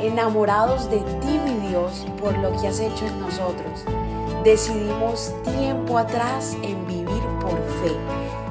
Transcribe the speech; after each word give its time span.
enamorados 0.00 0.90
de 0.90 0.98
ti, 0.98 1.38
mi 1.44 1.68
Dios, 1.68 2.04
por 2.20 2.36
lo 2.38 2.50
que 2.60 2.68
has 2.68 2.80
hecho 2.80 3.06
en 3.06 3.20
nosotros. 3.20 3.84
Decidimos 4.44 5.32
tiempo 5.44 5.98
atrás 5.98 6.56
en 6.62 6.86
vivir 6.86 7.22
por 7.40 7.56
fe 7.82 7.92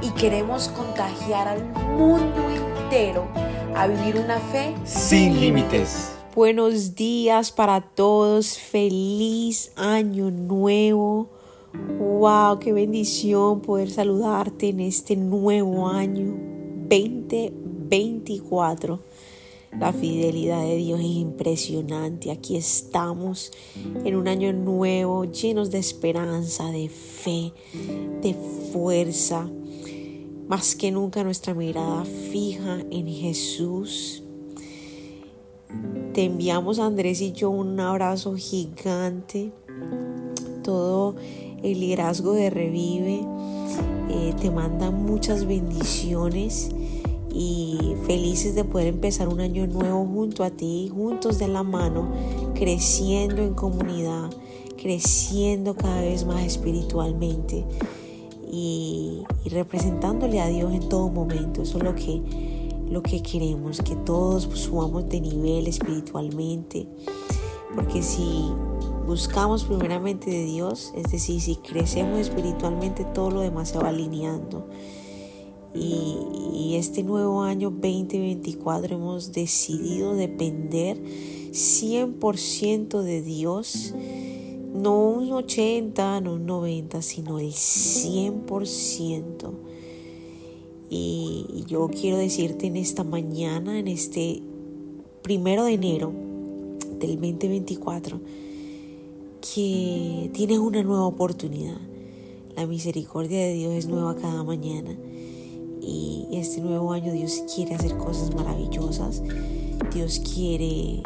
y 0.01 0.09
queremos 0.11 0.67
contagiar 0.69 1.47
al 1.47 1.63
mundo 1.97 2.49
entero 2.49 3.27
a 3.75 3.87
vivir 3.87 4.17
una 4.17 4.39
fe 4.39 4.75
sin 4.83 5.39
límites. 5.39 6.11
Buenos 6.35 6.95
días 6.95 7.51
para 7.51 7.81
todos, 7.81 8.57
feliz 8.57 9.71
año 9.77 10.31
nuevo. 10.31 11.29
Wow, 11.97 12.59
qué 12.59 12.73
bendición 12.73 13.61
poder 13.61 13.89
saludarte 13.89 14.67
en 14.69 14.81
este 14.81 15.15
nuevo 15.15 15.87
año 15.87 16.35
2024. 16.89 18.99
La 19.79 19.91
fidelidad 19.91 20.61
de 20.61 20.77
Dios 20.77 20.99
es 20.99 21.05
impresionante. 21.05 22.31
Aquí 22.31 22.55
estamos 22.55 23.51
en 24.03 24.15
un 24.15 24.27
año 24.27 24.53
nuevo, 24.53 25.25
llenos 25.25 25.69
de 25.69 25.79
esperanza, 25.79 26.71
de 26.71 26.89
fe, 26.89 27.51
de 28.21 28.35
fuerza. 28.71 29.49
Más 30.47 30.75
que 30.75 30.91
nunca 30.91 31.23
nuestra 31.23 31.53
mirada 31.53 32.05
fija 32.05 32.79
en 32.89 33.07
Jesús. 33.07 34.23
Te 36.13 36.23
enviamos 36.23 36.79
Andrés 36.79 37.19
y 37.19 37.33
yo 37.33 37.49
un 37.49 37.77
abrazo 37.79 38.35
gigante. 38.35 39.51
Todo 40.63 41.15
el 41.61 41.79
liderazgo 41.81 42.31
de 42.33 42.49
Revive 42.49 43.27
eh, 44.09 44.33
te 44.39 44.51
manda 44.51 44.91
muchas 44.91 45.45
bendiciones 45.45 46.69
y 47.37 47.95
felices 48.07 48.55
de 48.55 48.63
poder 48.63 48.87
empezar 48.87 49.27
un 49.27 49.41
año 49.41 49.67
nuevo 49.67 50.05
junto 50.05 50.45
a 50.45 50.51
ti, 50.51 50.89
juntos 50.93 51.37
de 51.37 51.49
la 51.49 51.63
mano, 51.63 52.09
creciendo 52.53 53.41
en 53.41 53.53
comunidad, 53.53 54.29
creciendo 54.81 55.75
cada 55.75 55.99
vez 55.99 56.25
más 56.25 56.43
espiritualmente 56.43 57.65
y, 58.49 59.23
representándole 59.51 60.39
a 60.39 60.47
Dios 60.47 60.73
en 60.73 60.87
todo 60.87 61.09
momento. 61.09 61.61
Eso 61.61 61.77
es 61.77 61.83
lo 61.83 61.93
que, 61.93 62.21
lo 62.89 63.03
que 63.03 63.21
queremos, 63.21 63.81
que 63.81 63.97
todos 63.97 64.43
subamos 64.53 65.09
de 65.09 65.19
nivel 65.19 65.67
espiritualmente, 65.67 66.87
porque 67.75 68.01
si 68.01 68.45
buscamos 69.05 69.65
primeramente 69.65 70.29
de 70.31 70.45
Dios, 70.45 70.93
es 70.95 71.11
decir, 71.11 71.41
si 71.41 71.57
crecemos 71.57 72.17
espiritualmente, 72.17 73.03
todo 73.03 73.29
lo 73.29 73.41
demás 73.41 73.69
se 73.69 73.77
va 73.77 73.89
alineando. 73.89 74.69
Y, 75.75 76.75
este 76.75 77.03
nuevo 77.03 77.43
año 77.43 77.69
2024 77.69 78.95
hemos 78.95 79.31
decidido 79.31 80.13
depender 80.13 81.01
100% 81.51 83.01
de 83.01 83.21
Dios, 83.21 83.93
no 84.73 85.09
un 85.09 85.31
80, 85.31 86.19
no 86.19 86.33
un 86.33 86.45
90, 86.45 87.01
sino 87.01 87.39
el 87.39 87.53
100%. 87.53 89.53
Y 90.89 91.63
yo 91.67 91.87
quiero 91.87 92.17
decirte 92.17 92.67
en 92.67 92.75
esta 92.75 93.05
mañana, 93.05 93.79
en 93.79 93.87
este 93.87 94.41
primero 95.21 95.63
de 95.63 95.73
enero 95.73 96.11
del 96.99 97.15
2024, 97.15 98.19
que 99.39 100.29
tienes 100.33 100.59
una 100.59 100.83
nueva 100.83 101.05
oportunidad. 101.05 101.79
La 102.57 102.67
misericordia 102.67 103.39
de 103.39 103.53
Dios 103.53 103.73
es 103.73 103.87
nueva 103.87 104.15
cada 104.15 104.43
mañana 104.43 104.97
y 105.85 106.27
este 106.31 106.61
nuevo 106.61 106.93
año 106.93 107.13
Dios 107.13 107.43
quiere 107.53 107.75
hacer 107.75 107.95
cosas 107.97 108.33
maravillosas. 108.33 109.21
Dios 109.93 110.19
quiere 110.19 111.03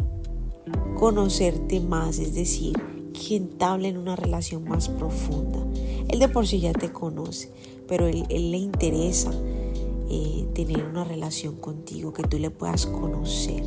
conocerte 0.97 1.80
más, 1.80 2.19
es 2.19 2.33
decir, 2.33 2.73
que 3.13 3.36
entablen 3.36 3.97
una 3.97 4.16
relación 4.16 4.63
más 4.63 4.89
profunda. 4.89 5.59
Él 6.08 6.19
de 6.19 6.30
por 6.30 6.47
sí 6.47 6.59
ya 6.59 6.73
te 6.73 6.91
conoce, 6.91 7.52
pero 7.87 8.08
él, 8.08 8.26
le 8.30 8.58
interesa 8.58 9.31
eh, 10.09 10.48
tener 10.53 10.86
una 10.86 11.03
relación 11.03 11.55
contigo, 11.55 12.14
que 12.14 12.23
tú 12.23 12.39
le 12.39 12.49
puedas 12.49 12.86
conocer, 12.86 13.64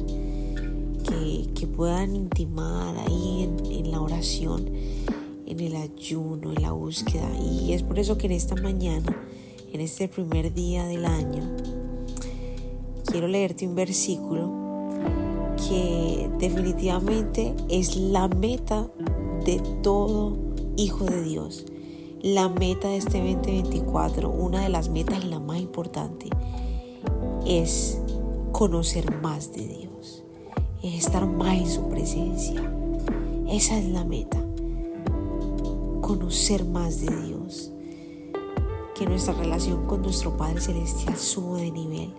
que, 1.05 1.67
puedan 1.77 2.15
intimar 2.17 2.97
ahí 2.99 3.45
en, 3.45 3.73
en 3.73 3.91
la 3.91 4.01
oración, 4.01 4.69
en 5.47 5.61
el 5.61 5.77
ayuno, 5.77 6.53
en 6.53 6.63
la 6.63 6.73
búsqueda. 6.73 7.31
Y 7.39 7.73
es 7.73 7.83
por 7.83 7.99
eso 7.99 8.19
que 8.19 8.27
en 8.27 8.33
esta 8.33 8.57
mañana 8.57 9.17
en 9.73 9.81
este 9.81 10.07
primer 10.07 10.53
día 10.53 10.85
del 10.85 11.07
año, 11.07 11.51
quiero 13.07 13.27
leerte 13.27 13.67
un 13.67 13.75
versículo 13.75 14.53
que 15.57 16.31
definitivamente 16.39 17.55
es 17.71 17.97
la 17.97 18.29
meta 18.29 18.91
de 19.47 19.61
todo 19.83 20.37
hijo 20.77 21.07
de 21.07 21.23
Dios. 21.23 21.65
La 22.21 22.51
meta 22.51 22.89
de 22.89 22.99
este 22.99 23.19
2024, 23.19 24.29
una 24.29 24.63
de 24.63 24.69
las 24.69 24.91
metas 24.91 25.25
la 25.25 25.41
más 25.41 25.59
importante, 25.59 26.29
es 27.47 27.99
conocer 28.53 29.23
más 29.23 29.55
de 29.55 29.67
Dios, 29.67 30.23
es 30.83 31.07
estar 31.07 31.27
más 31.27 31.57
en 31.57 31.67
su 31.69 31.89
presencia. 31.89 32.61
Esa 33.49 33.79
es 33.79 33.87
la 33.87 34.05
meta, 34.05 34.39
conocer 36.03 36.67
más 36.67 37.01
de 37.01 37.07
Dios 37.07 37.42
que 39.03 39.09
nuestra 39.09 39.35
relación 39.35 39.85
con 39.87 40.01
nuestro 40.01 40.37
Padre 40.37 40.61
Celestial 40.61 41.17
suba 41.17 41.59
de 41.59 41.73
nivel. 41.73 42.15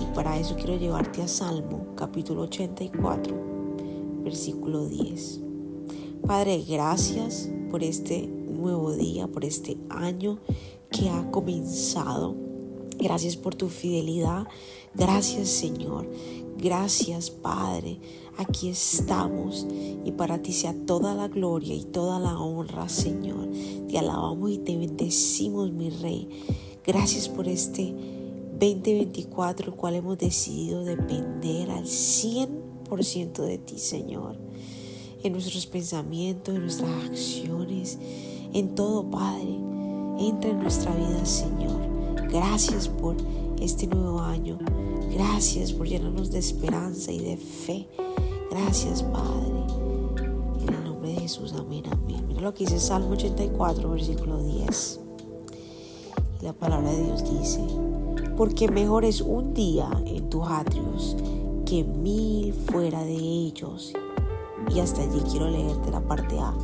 Y 0.00 0.14
para 0.14 0.38
eso 0.38 0.54
quiero 0.54 0.76
llevarte 0.76 1.20
a 1.20 1.26
Salmo 1.26 1.88
capítulo 1.96 2.42
84, 2.42 3.34
versículo 4.22 4.86
10. 4.86 5.40
Padre, 6.24 6.62
gracias 6.68 7.50
por 7.72 7.82
este 7.82 8.28
nuevo 8.28 8.92
día, 8.92 9.26
por 9.26 9.44
este 9.44 9.76
año 9.90 10.38
que 10.92 11.10
ha 11.10 11.28
comenzado. 11.32 12.36
Gracias 12.96 13.36
por 13.36 13.56
tu 13.56 13.70
fidelidad. 13.70 14.46
Gracias 14.94 15.48
Señor. 15.48 16.08
Gracias 16.64 17.28
Padre. 17.28 17.98
Aquí 18.38 18.70
estamos 18.70 19.66
y 20.02 20.12
para 20.12 20.40
ti 20.40 20.54
sea 20.54 20.74
toda 20.86 21.14
la 21.14 21.28
gloria 21.28 21.74
y 21.74 21.84
toda 21.84 22.18
la 22.18 22.38
honra 22.40 22.88
Señor. 22.88 23.50
Te 23.86 23.98
alabamos 23.98 24.50
y 24.50 24.56
te 24.56 24.74
bendecimos 24.74 25.70
mi 25.72 25.90
Rey. 25.90 26.26
Gracias 26.82 27.28
por 27.28 27.48
este 27.48 27.94
2024 28.58 29.72
el 29.72 29.76
cual 29.76 29.96
hemos 29.96 30.16
decidido 30.16 30.86
depender 30.86 31.70
al 31.70 31.84
100% 31.84 33.42
de 33.42 33.58
ti 33.58 33.78
Señor. 33.78 34.38
En 35.22 35.34
nuestros 35.34 35.66
pensamientos, 35.66 36.54
en 36.54 36.62
nuestras 36.62 37.04
acciones, 37.04 37.98
en 38.54 38.74
todo 38.74 39.10
Padre. 39.10 39.54
Entra 40.18 40.52
en 40.52 40.60
nuestra 40.60 40.94
vida 40.94 41.26
Señor. 41.26 42.03
Gracias 42.30 42.88
por 42.88 43.16
este 43.60 43.86
nuevo 43.86 44.20
año. 44.20 44.58
Gracias 45.12 45.72
por 45.72 45.86
llenarnos 45.86 46.30
de 46.30 46.38
esperanza 46.38 47.12
y 47.12 47.18
de 47.18 47.36
fe. 47.36 47.88
Gracias, 48.50 49.02
Padre. 49.02 49.64
En 50.60 50.74
el 50.74 50.84
nombre 50.84 51.10
de 51.10 51.20
Jesús, 51.20 51.54
amén, 51.58 51.84
amén. 51.90 52.24
Mira 52.26 52.40
lo 52.40 52.54
que 52.54 52.64
dice 52.64 52.78
Salmo 52.80 53.10
84, 53.10 53.90
versículo 53.90 54.42
10. 54.42 55.00
Y 56.40 56.44
la 56.44 56.52
palabra 56.52 56.90
de 56.90 57.04
Dios 57.04 57.24
dice, 57.38 57.60
porque 58.36 58.68
mejor 58.68 59.04
es 59.04 59.20
un 59.20 59.54
día 59.54 59.88
en 60.06 60.28
tus 60.28 60.46
atrios 60.46 61.16
que 61.64 61.84
mil 61.84 62.52
fuera 62.52 63.04
de 63.04 63.14
ellos. 63.14 63.92
Y 64.74 64.80
hasta 64.80 65.02
allí 65.02 65.20
quiero 65.30 65.48
leerte 65.48 65.90
la 65.90 66.00
parte 66.00 66.38
A. 66.38 66.54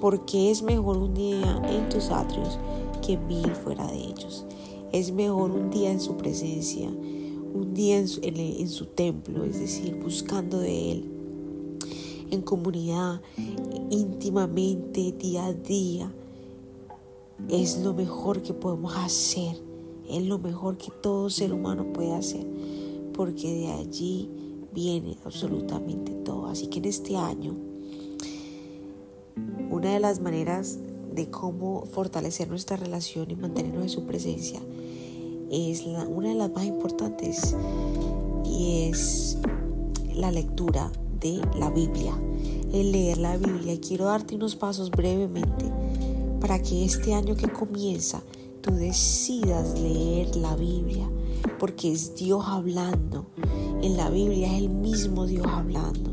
Porque 0.00 0.50
es 0.50 0.62
mejor 0.62 0.96
un 0.96 1.14
día 1.14 1.60
en 1.68 1.88
tus 1.88 2.10
atrios 2.10 2.58
que 3.04 3.16
mil 3.16 3.50
fuera 3.54 3.86
de 3.86 3.98
ellos. 3.98 4.46
Es 4.92 5.12
mejor 5.12 5.52
un 5.52 5.70
día 5.70 5.92
en 5.92 6.00
su 6.00 6.16
presencia, 6.16 6.88
un 6.88 7.74
día 7.74 7.98
en 7.98 8.08
su, 8.08 8.86
templo, 8.86 9.44
es 9.44 9.60
decir, 9.60 9.94
buscando 10.02 10.58
de 10.58 10.90
Él, 10.90 11.04
en 12.32 12.42
comunidad, 12.42 13.20
íntimamente, 13.88 15.12
día 15.12 15.46
a 15.46 15.52
día. 15.52 16.12
Es 17.48 17.78
lo 17.78 17.94
mejor 17.94 18.42
que 18.42 18.52
podemos 18.52 18.96
hacer, 18.96 19.56
es 20.08 20.24
lo 20.24 20.40
mejor 20.40 20.76
que 20.76 20.90
todo 21.00 21.30
ser 21.30 21.52
humano 21.52 21.92
puede 21.92 22.12
hacer, 22.12 22.44
porque 23.14 23.54
de 23.54 23.68
allí 23.68 24.28
viene 24.74 25.16
absolutamente 25.24 26.10
todo. 26.24 26.46
Así 26.46 26.66
que 26.66 26.80
en 26.80 26.86
este 26.86 27.16
año, 27.16 27.54
una 29.70 29.92
de 29.92 30.00
las 30.00 30.20
maneras 30.20 30.78
de 31.14 31.30
cómo 31.30 31.84
fortalecer 31.86 32.48
nuestra 32.48 32.76
relación 32.76 33.30
y 33.30 33.36
mantenernos 33.36 33.84
en 33.84 33.88
su 33.88 34.04
presencia 34.04 34.60
es 35.50 35.84
una 35.84 36.28
de 36.28 36.34
las 36.34 36.52
más 36.52 36.64
importantes 36.64 37.56
y 38.44 38.88
es 38.88 39.38
la 40.14 40.30
lectura 40.30 40.92
de 41.20 41.40
la 41.58 41.70
Biblia, 41.70 42.14
el 42.72 42.92
leer 42.92 43.18
la 43.18 43.36
Biblia. 43.36 43.74
Y 43.74 43.78
quiero 43.78 44.06
darte 44.06 44.36
unos 44.36 44.56
pasos 44.56 44.90
brevemente 44.90 45.66
para 46.40 46.62
que 46.62 46.84
este 46.84 47.14
año 47.14 47.36
que 47.36 47.48
comienza 47.48 48.22
tú 48.60 48.72
decidas 48.72 49.78
leer 49.78 50.36
la 50.36 50.54
Biblia, 50.54 51.08
porque 51.58 51.92
es 51.92 52.14
Dios 52.14 52.44
hablando. 52.46 53.26
En 53.82 53.96
la 53.96 54.10
Biblia 54.10 54.52
es 54.52 54.62
el 54.62 54.68
mismo 54.68 55.26
Dios 55.26 55.46
hablando. 55.46 56.10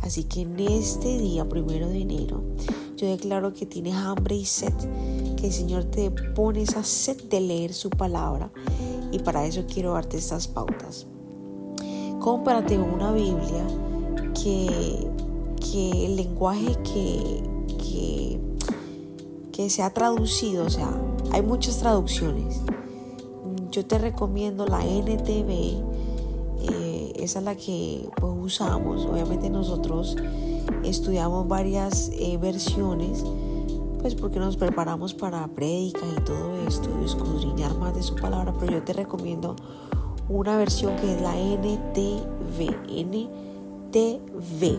Así 0.00 0.24
que 0.24 0.42
en 0.42 0.58
este 0.60 1.18
día, 1.18 1.48
primero 1.48 1.88
de 1.88 2.02
enero, 2.02 2.42
yo 3.04 3.10
declaro 3.10 3.52
que 3.52 3.66
tienes 3.66 3.94
hambre 3.94 4.34
y 4.34 4.46
sed, 4.46 4.72
que 5.36 5.48
el 5.48 5.52
Señor 5.52 5.84
te 5.84 6.10
pone 6.10 6.62
esa 6.62 6.82
sed 6.82 7.22
de 7.24 7.40
leer 7.40 7.74
su 7.74 7.90
palabra. 7.90 8.50
Y 9.12 9.18
para 9.18 9.44
eso 9.44 9.64
quiero 9.66 9.92
darte 9.92 10.16
estas 10.16 10.48
pautas. 10.48 11.06
Cómprate 12.18 12.78
una 12.78 13.12
Biblia 13.12 13.66
que, 14.42 15.06
que 15.60 16.06
el 16.06 16.16
lenguaje 16.16 16.76
que, 16.82 17.42
que, 19.52 19.70
se 19.70 19.82
ha 19.82 19.90
traducido, 19.90 20.66
o 20.66 20.70
sea, 20.70 20.90
hay 21.32 21.42
muchas 21.42 21.78
traducciones. 21.78 22.60
Yo 23.70 23.84
te 23.84 23.98
recomiendo 23.98 24.66
la 24.66 24.84
NTV, 24.84 25.93
esa 27.24 27.38
es 27.40 27.44
la 27.44 27.56
que 27.56 28.08
pues, 28.20 28.32
usamos. 28.36 29.06
Obviamente 29.06 29.50
nosotros 29.50 30.16
estudiamos 30.84 31.48
varias 31.48 32.10
eh, 32.14 32.38
versiones, 32.40 33.24
pues 34.00 34.14
porque 34.14 34.38
nos 34.38 34.56
preparamos 34.56 35.14
para 35.14 35.46
prédica 35.48 36.00
y 36.16 36.20
todo 36.22 36.54
esto, 36.66 36.88
y 37.00 37.04
escudriñar 37.04 37.76
más 37.78 37.94
de 37.94 38.02
su 38.02 38.14
palabra, 38.14 38.54
pero 38.60 38.72
yo 38.72 38.84
te 38.84 38.92
recomiendo 38.92 39.56
una 40.28 40.56
versión 40.56 40.96
que 40.96 41.14
es 41.14 41.20
la 41.20 41.36
NTV. 41.38 42.74
NTV. 43.92 44.78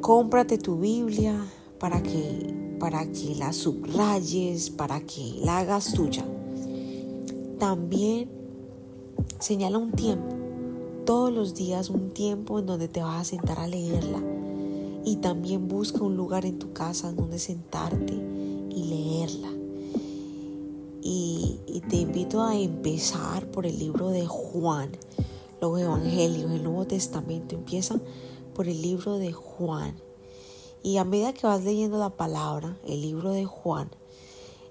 Cómprate 0.00 0.58
tu 0.58 0.76
Biblia 0.78 1.36
para 1.78 2.02
que 2.02 2.58
para 2.80 3.04
que 3.04 3.34
la 3.36 3.52
subrayes, 3.52 4.70
para 4.70 5.00
que 5.00 5.34
la 5.44 5.58
hagas 5.58 5.92
tuya. 5.92 6.24
También 7.58 8.30
señala 9.38 9.76
un 9.78 9.92
tiempo, 9.92 10.39
todos 11.10 11.32
los 11.32 11.56
días 11.56 11.90
un 11.90 12.10
tiempo 12.10 12.60
en 12.60 12.66
donde 12.66 12.86
te 12.86 13.02
vas 13.02 13.20
a 13.20 13.24
sentar 13.24 13.58
a 13.58 13.66
leerla. 13.66 14.22
Y 15.04 15.16
también 15.16 15.66
busca 15.66 16.04
un 16.04 16.16
lugar 16.16 16.46
en 16.46 16.60
tu 16.60 16.72
casa 16.72 17.10
donde 17.10 17.40
sentarte 17.40 18.12
y 18.14 18.84
leerla. 18.84 19.50
Y, 21.02 21.82
te 21.88 21.96
invito 21.96 22.44
a 22.44 22.56
empezar 22.56 23.50
por 23.50 23.66
el 23.66 23.76
libro 23.76 24.10
de 24.10 24.24
Juan, 24.24 24.92
los 25.60 25.80
evangelios, 25.80 26.52
el 26.52 26.62
Nuevo 26.62 26.86
Testamento. 26.86 27.56
Empieza 27.56 27.98
por 28.54 28.68
el 28.68 28.80
libro 28.80 29.18
de 29.18 29.32
Juan. 29.32 29.96
Y 30.84 30.98
a 30.98 31.04
medida 31.04 31.32
que 31.32 31.44
vas 31.44 31.64
leyendo 31.64 31.98
la 31.98 32.10
palabra, 32.10 32.78
el 32.86 33.00
libro 33.00 33.32
de 33.32 33.46
Juan, 33.46 33.90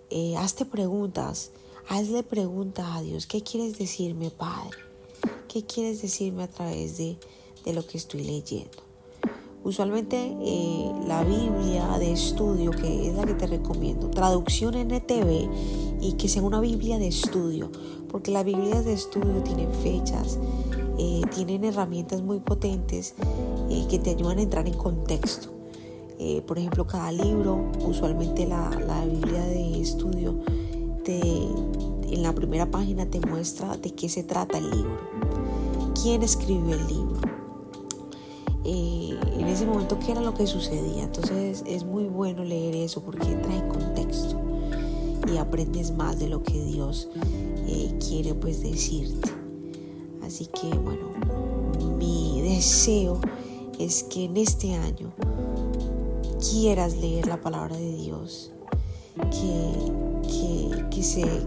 eh, 0.10 0.38
hazte 0.38 0.64
preguntas, 0.64 1.52
hazle 1.90 2.24
preguntas 2.24 2.86
a 2.92 3.02
Dios. 3.02 3.28
¿Qué 3.28 3.44
quieres 3.44 3.78
decirme, 3.78 4.32
Padre? 4.32 4.89
¿Qué 5.52 5.64
quieres 5.64 6.04
decirme 6.04 6.44
a 6.44 6.48
través 6.48 7.00
de, 7.00 7.18
lo 7.74 7.84
que 7.86 7.98
estoy 7.98 8.24
leyendo? 8.24 8.84
Usualmente 9.64 10.16
eh, 10.46 10.92
la 11.08 11.24
Biblia 11.24 11.98
de 11.98 12.12
estudio, 12.12 12.70
que 12.70 13.10
es 13.10 13.16
la 13.16 13.26
que 13.26 13.34
te 13.34 13.48
recomiendo, 13.48 14.12
traducción 14.12 14.76
NTV 14.76 15.50
y 16.02 16.14
que 16.20 16.30
sea 16.30 16.44
una 16.44 16.60
Biblia 16.60 17.00
de 17.00 17.08
estudio, 17.08 17.72
porque 18.10 18.30
las 18.30 18.46
Biblias 18.46 18.86
de 18.86 18.94
estudio 18.94 19.42
tienen 19.42 19.74
fechas, 19.74 20.38
eh, 21.00 21.22
tienen 21.34 21.64
herramientas 21.64 22.22
muy 22.22 22.40
potentes 22.40 23.16
que 23.90 23.98
te 23.98 24.12
ayudan 24.12 24.38
a 24.38 24.44
entrar 24.44 24.68
en 24.68 24.76
contexto. 24.76 25.50
Eh, 26.20 26.44
por 26.46 26.60
ejemplo, 26.60 26.86
cada 26.86 27.12
libro, 27.12 27.72
usualmente 27.84 28.46
la, 28.46 28.70
Biblia 29.04 29.42
de 29.42 29.82
estudio, 29.82 30.36
en 31.06 31.39
la 32.30 32.36
primera 32.36 32.70
página 32.70 33.08
te 33.08 33.20
muestra 33.22 33.76
de 33.78 33.90
qué 33.96 34.08
se 34.08 34.22
trata 34.22 34.60
el 34.60 34.70
libro, 34.70 35.00
quién 36.00 36.22
escribió 36.22 36.76
el 36.76 36.88
libro, 36.88 37.20
eh, 38.64 39.20
en 39.40 39.48
ese 39.48 39.66
momento 39.66 39.98
qué 39.98 40.12
era 40.12 40.22
lo 40.22 40.36
que 40.36 40.46
sucedía. 40.46 41.06
Entonces 41.06 41.64
es 41.66 41.86
muy 41.86 42.04
bueno 42.04 42.44
leer 42.44 42.76
eso 42.76 43.02
porque 43.02 43.26
trae 43.26 43.68
contexto 43.68 44.40
y 45.28 45.38
aprendes 45.38 45.90
más 45.90 46.20
de 46.20 46.30
lo 46.30 46.44
que 46.44 46.64
Dios 46.64 47.10
eh, 47.66 47.98
quiere 48.08 48.36
pues 48.36 48.62
decirte. 48.62 49.32
Así 50.22 50.46
que 50.46 50.70
bueno, 50.78 51.10
mi 51.98 52.42
deseo 52.44 53.22
es 53.80 54.04
que 54.04 54.26
en 54.26 54.38
este 54.38 54.76
año 54.76 55.14
quieras 56.52 56.96
leer 56.96 57.26
la 57.26 57.42
palabra 57.42 57.76
de 57.76 57.96
Dios, 57.96 58.52
que, 59.32 60.09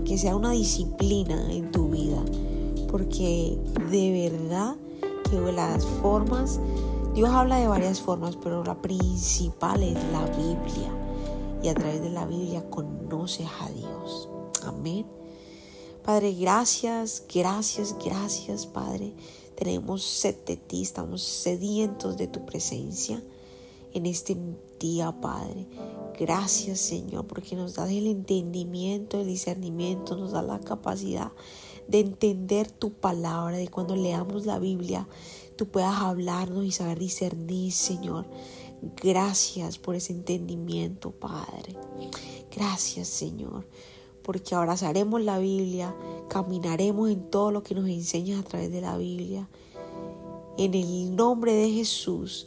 que, 0.04 0.16
sea 0.16 0.34
una 0.34 0.52
disciplina 0.52 1.52
en 1.52 1.70
tu 1.72 1.90
vida, 1.90 2.22
porque 2.90 3.58
de 3.90 4.30
verdad 4.30 4.76
que 5.28 5.52
las 5.52 5.84
formas, 5.84 6.58
Dios 7.14 7.28
habla 7.28 7.56
de 7.56 7.68
varias 7.68 8.00
formas, 8.00 8.36
pero 8.42 8.64
la 8.64 8.80
principal 8.80 9.82
es 9.82 9.98
la 10.10 10.24
Biblia. 10.26 10.90
Y 11.62 11.68
a 11.68 11.74
través 11.74 12.00
de 12.00 12.10
la 12.10 12.24
Biblia 12.24 12.68
conoces 12.70 13.46
a 13.60 13.68
Dios. 13.70 14.28
Amén. 14.64 15.06
Padre, 16.02 16.32
gracias, 16.32 17.22
gracias, 17.32 17.94
gracias, 18.02 18.66
Padre. 18.66 19.12
Tenemos 19.54 20.02
sed 20.02 20.36
de 20.46 20.56
ti, 20.56 20.82
estamos 20.82 21.22
sedientos 21.22 22.16
de 22.16 22.26
tu 22.26 22.44
presencia 22.46 23.22
en 23.94 24.06
este 24.06 24.36
día, 24.78 25.12
Padre. 25.20 25.66
Gracias, 26.18 26.78
Señor, 26.80 27.26
porque 27.26 27.56
nos 27.56 27.74
das 27.74 27.90
el 27.90 28.06
entendimiento, 28.06 29.20
el 29.20 29.26
discernimiento, 29.26 30.16
nos 30.16 30.32
da 30.32 30.42
la 30.42 30.60
capacidad 30.60 31.32
de 31.88 32.00
entender 32.00 32.70
tu 32.70 32.92
palabra, 32.92 33.56
de 33.56 33.68
cuando 33.68 33.96
leamos 33.96 34.46
la 34.46 34.58
Biblia, 34.58 35.08
tú 35.56 35.68
puedas 35.68 36.00
hablarnos 36.00 36.64
y 36.64 36.70
saber 36.70 36.98
discernir, 36.98 37.72
Señor. 37.72 38.26
Gracias 39.02 39.78
por 39.78 39.94
ese 39.94 40.12
entendimiento, 40.12 41.12
Padre. 41.12 41.76
Gracias, 42.54 43.08
Señor, 43.08 43.66
porque 44.22 44.54
abrazaremos 44.54 45.20
la 45.22 45.38
Biblia, 45.38 45.94
caminaremos 46.28 47.10
en 47.10 47.30
todo 47.30 47.50
lo 47.50 47.62
que 47.62 47.74
nos 47.74 47.88
enseñas 47.88 48.40
a 48.40 48.44
través 48.44 48.70
de 48.70 48.80
la 48.80 48.96
Biblia. 48.96 49.48
En 50.58 50.74
el 50.74 51.16
nombre 51.16 51.52
de 51.54 51.70
Jesús. 51.70 52.46